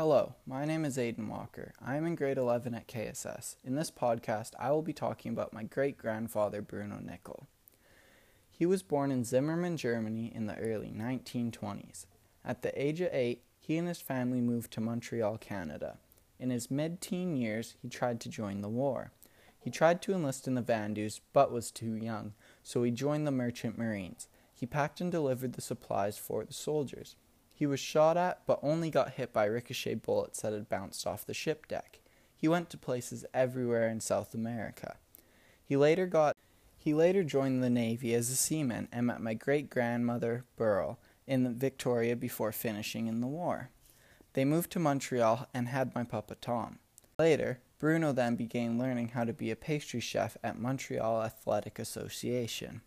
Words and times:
Hello, 0.00 0.34
my 0.46 0.64
name 0.64 0.86
is 0.86 0.96
Aiden 0.96 1.28
Walker. 1.28 1.74
I 1.78 1.96
am 1.96 2.06
in 2.06 2.14
grade 2.14 2.38
11 2.38 2.74
at 2.74 2.88
KSS. 2.88 3.56
In 3.62 3.74
this 3.74 3.90
podcast, 3.90 4.52
I 4.58 4.70
will 4.70 4.80
be 4.80 4.94
talking 4.94 5.30
about 5.30 5.52
my 5.52 5.62
great 5.62 5.98
grandfather 5.98 6.62
Bruno 6.62 7.00
Nickel. 7.04 7.46
He 8.48 8.64
was 8.64 8.82
born 8.82 9.12
in 9.12 9.24
Zimmermann, 9.24 9.76
Germany 9.76 10.32
in 10.34 10.46
the 10.46 10.56
early 10.56 10.90
1920s. 10.90 12.06
At 12.42 12.62
the 12.62 12.82
age 12.82 13.02
of 13.02 13.10
eight, 13.12 13.42
he 13.58 13.76
and 13.76 13.86
his 13.86 14.00
family 14.00 14.40
moved 14.40 14.72
to 14.72 14.80
Montreal, 14.80 15.36
Canada. 15.36 15.98
In 16.38 16.48
his 16.48 16.70
mid 16.70 17.02
teen 17.02 17.36
years, 17.36 17.74
he 17.82 17.90
tried 17.90 18.20
to 18.20 18.30
join 18.30 18.62
the 18.62 18.70
war. 18.70 19.12
He 19.58 19.68
tried 19.68 20.00
to 20.00 20.14
enlist 20.14 20.48
in 20.48 20.54
the 20.54 20.62
Van 20.62 20.94
Doos, 20.94 21.20
but 21.34 21.52
was 21.52 21.70
too 21.70 21.92
young, 21.92 22.32
so 22.62 22.82
he 22.84 22.90
joined 22.90 23.26
the 23.26 23.32
Merchant 23.32 23.76
Marines. 23.76 24.28
He 24.54 24.64
packed 24.64 25.02
and 25.02 25.12
delivered 25.12 25.52
the 25.52 25.60
supplies 25.60 26.16
for 26.16 26.42
the 26.46 26.54
soldiers. 26.54 27.16
He 27.60 27.66
was 27.66 27.78
shot 27.78 28.16
at, 28.16 28.46
but 28.46 28.58
only 28.62 28.88
got 28.88 29.12
hit 29.12 29.34
by 29.34 29.44
ricochet 29.44 29.96
bullets 29.96 30.40
that 30.40 30.54
had 30.54 30.70
bounced 30.70 31.06
off 31.06 31.26
the 31.26 31.34
ship 31.34 31.68
deck. 31.68 32.00
He 32.34 32.48
went 32.48 32.70
to 32.70 32.78
places 32.78 33.26
everywhere 33.34 33.86
in 33.86 34.00
South 34.00 34.32
America. 34.32 34.96
He 35.62 35.76
later 35.76 36.06
got 36.06 36.34
he 36.78 36.94
later 36.94 37.22
joined 37.22 37.62
the 37.62 37.68
Navy 37.68 38.14
as 38.14 38.30
a 38.30 38.34
seaman 38.34 38.88
and 38.90 39.06
met 39.06 39.20
my 39.20 39.34
great 39.34 39.68
grandmother, 39.68 40.46
Burl, 40.56 40.98
in 41.26 41.54
Victoria 41.54 42.16
before 42.16 42.50
finishing 42.50 43.08
in 43.08 43.20
the 43.20 43.26
war. 43.26 43.68
They 44.32 44.46
moved 44.46 44.72
to 44.72 44.78
Montreal 44.78 45.46
and 45.52 45.68
had 45.68 45.94
my 45.94 46.04
Papa 46.04 46.36
Tom. 46.36 46.78
Later, 47.18 47.60
Bruno 47.78 48.12
then 48.12 48.36
began 48.36 48.78
learning 48.78 49.08
how 49.08 49.24
to 49.24 49.34
be 49.34 49.50
a 49.50 49.54
pastry 49.54 50.00
chef 50.00 50.34
at 50.42 50.58
Montreal 50.58 51.22
Athletic 51.22 51.78
Association. 51.78 52.80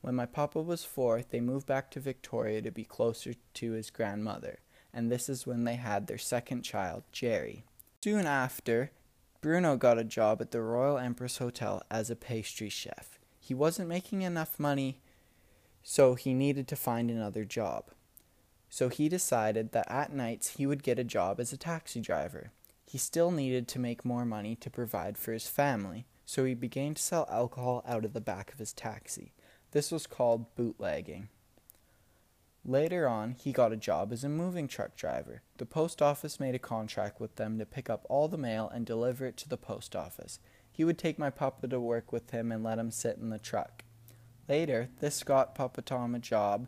When 0.00 0.14
my 0.14 0.26
papa 0.26 0.62
was 0.62 0.84
four, 0.84 1.22
they 1.22 1.40
moved 1.40 1.66
back 1.66 1.90
to 1.90 2.00
Victoria 2.00 2.62
to 2.62 2.70
be 2.70 2.84
closer 2.84 3.34
to 3.54 3.72
his 3.72 3.90
grandmother, 3.90 4.60
and 4.94 5.10
this 5.10 5.28
is 5.28 5.46
when 5.46 5.64
they 5.64 5.76
had 5.76 6.06
their 6.06 6.18
second 6.18 6.62
child, 6.62 7.04
Jerry. 7.12 7.64
Soon 8.02 8.26
after, 8.26 8.92
Bruno 9.42 9.76
got 9.76 9.98
a 9.98 10.04
job 10.04 10.40
at 10.40 10.52
the 10.52 10.62
Royal 10.62 10.98
Empress 10.98 11.38
Hotel 11.38 11.82
as 11.90 12.08
a 12.08 12.16
pastry 12.16 12.68
chef. 12.68 13.18
He 13.38 13.52
wasn't 13.52 13.88
making 13.88 14.22
enough 14.22 14.58
money, 14.58 15.00
so 15.82 16.14
he 16.14 16.32
needed 16.32 16.68
to 16.68 16.76
find 16.76 17.10
another 17.10 17.44
job. 17.44 17.90
So 18.68 18.88
he 18.88 19.08
decided 19.08 19.72
that 19.72 19.90
at 19.90 20.12
nights 20.12 20.56
he 20.56 20.66
would 20.66 20.82
get 20.82 20.98
a 20.98 21.04
job 21.04 21.40
as 21.40 21.52
a 21.52 21.58
taxi 21.58 22.00
driver. 22.00 22.52
He 22.86 22.98
still 22.98 23.30
needed 23.30 23.68
to 23.68 23.78
make 23.78 24.04
more 24.04 24.24
money 24.24 24.56
to 24.56 24.70
provide 24.70 25.18
for 25.18 25.32
his 25.32 25.48
family, 25.48 26.06
so 26.24 26.44
he 26.44 26.54
began 26.54 26.94
to 26.94 27.02
sell 27.02 27.28
alcohol 27.30 27.84
out 27.86 28.04
of 28.04 28.12
the 28.12 28.20
back 28.20 28.52
of 28.52 28.58
his 28.58 28.72
taxi. 28.72 29.32
This 29.72 29.92
was 29.92 30.06
called 30.06 30.54
bootlegging. 30.54 31.28
Later 32.64 33.08
on, 33.08 33.32
he 33.32 33.52
got 33.52 33.72
a 33.72 33.76
job 33.76 34.12
as 34.12 34.22
a 34.22 34.28
moving 34.28 34.68
truck 34.68 34.96
driver. 34.96 35.42
The 35.56 35.66
post 35.66 36.02
office 36.02 36.38
made 36.38 36.54
a 36.54 36.58
contract 36.58 37.20
with 37.20 37.36
them 37.36 37.58
to 37.58 37.64
pick 37.64 37.88
up 37.88 38.04
all 38.08 38.28
the 38.28 38.36
mail 38.36 38.70
and 38.72 38.84
deliver 38.84 39.24
it 39.26 39.36
to 39.38 39.48
the 39.48 39.56
post 39.56 39.96
office. 39.96 40.38
He 40.70 40.84
would 40.84 40.98
take 40.98 41.18
my 41.18 41.30
papa 41.30 41.68
to 41.68 41.80
work 41.80 42.12
with 42.12 42.30
him 42.30 42.52
and 42.52 42.62
let 42.62 42.78
him 42.78 42.90
sit 42.90 43.16
in 43.16 43.30
the 43.30 43.38
truck. 43.38 43.84
Later, 44.48 44.88
this 44.98 45.22
got 45.22 45.54
Papa 45.54 45.80
Tom 45.80 46.14
a 46.14 46.18
job 46.18 46.66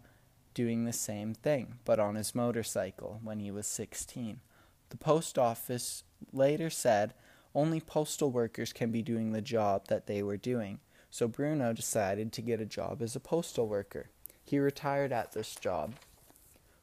doing 0.54 0.84
the 0.84 0.92
same 0.92 1.34
thing, 1.34 1.78
but 1.84 1.98
on 1.98 2.14
his 2.14 2.34
motorcycle 2.34 3.18
when 3.24 3.40
he 3.40 3.50
was 3.50 3.66
16. 3.66 4.40
The 4.90 4.96
post 4.96 5.38
office 5.38 6.04
later 6.32 6.70
said 6.70 7.14
only 7.54 7.80
postal 7.80 8.30
workers 8.30 8.72
can 8.72 8.90
be 8.90 9.02
doing 9.02 9.32
the 9.32 9.42
job 9.42 9.88
that 9.88 10.06
they 10.06 10.22
were 10.22 10.36
doing, 10.36 10.78
so 11.12 11.28
Bruno 11.28 11.74
decided 11.74 12.32
to 12.32 12.40
get 12.40 12.58
a 12.58 12.64
job 12.64 13.02
as 13.02 13.14
a 13.14 13.20
postal 13.20 13.68
worker. 13.68 14.08
He 14.42 14.58
retired 14.58 15.12
at 15.12 15.32
this 15.32 15.54
job. 15.54 15.96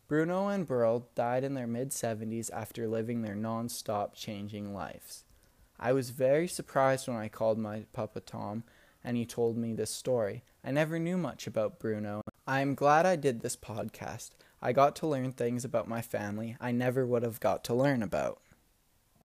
Bruno 0.08 0.50
and 0.50 0.68
Burl 0.68 1.08
died 1.16 1.44
in 1.44 1.56
their 1.56 1.66
mid 1.66 1.90
70s 1.90 2.52
after 2.54 2.88
living 2.88 3.24
their 3.24 3.34
non 3.36 3.70
stop 3.70 4.16
changing 4.16 4.72
lives. 4.72 5.24
I 5.80 5.94
was 5.94 6.12
very 6.12 6.48
surprised 6.48 7.08
when 7.08 7.18
I 7.18 7.28
called 7.28 7.58
my 7.58 7.86
Papa 7.92 8.20
Tom 8.20 8.64
and 9.04 9.18
he 9.18 9.26
told 9.26 9.58
me 9.58 9.74
this 9.74 9.90
story. 9.90 10.44
I 10.64 10.70
never 10.70 11.00
knew 11.00 11.18
much 11.18 11.48
about 11.48 11.80
Bruno. 11.80 12.22
I 12.46 12.62
am 12.62 12.76
glad 12.76 13.08
I 13.08 13.16
did 13.16 13.42
this 13.42 13.58
podcast. 13.58 14.30
I 14.62 14.74
got 14.74 14.96
to 14.98 15.08
learn 15.08 15.32
things 15.32 15.66
about 15.66 15.88
my 15.88 16.04
family 16.04 16.56
I 16.62 16.72
never 16.72 17.04
would 17.04 17.24
have 17.24 17.40
got 17.40 17.64
to 17.64 17.74
learn 17.74 18.04
about. 18.04 18.40